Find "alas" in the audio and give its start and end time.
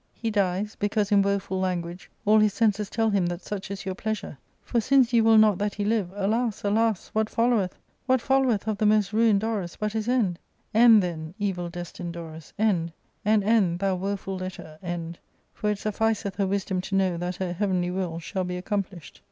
6.15-6.63, 6.63-7.09